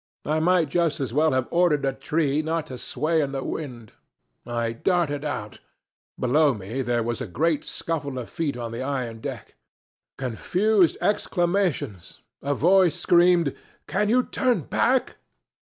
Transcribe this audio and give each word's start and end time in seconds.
I 0.25 0.39
might 0.39 0.69
just 0.69 0.99
as 0.99 1.13
well 1.13 1.31
have 1.33 1.47
ordered 1.51 1.85
a 1.85 1.93
tree 1.93 2.41
not 2.41 2.65
to 2.65 2.79
sway 2.79 3.21
in 3.21 3.33
the 3.33 3.43
wind. 3.43 3.91
I 4.47 4.71
darted 4.73 5.23
out. 5.23 5.59
Below 6.19 6.55
me 6.55 6.81
there 6.81 7.03
was 7.03 7.21
a 7.21 7.27
great 7.27 7.63
scuffle 7.63 8.17
of 8.17 8.27
feet 8.27 8.57
on 8.57 8.71
the 8.71 8.81
iron 8.81 9.19
deck; 9.21 9.53
confused 10.17 10.97
exclamations; 11.01 12.19
a 12.41 12.55
voice 12.55 12.99
screamed, 12.99 13.53
'Can 13.85 14.09
you 14.09 14.23
turn 14.23 14.61
back?' 14.61 15.17